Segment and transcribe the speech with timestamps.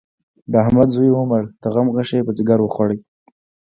[0.51, 2.89] د احمد زوی ومړ؛ د غم غشی يې پر ځيګر وخوړ.